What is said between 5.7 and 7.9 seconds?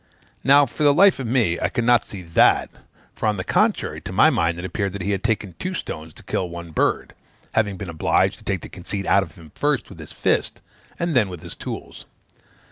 stones to kill one bird, having been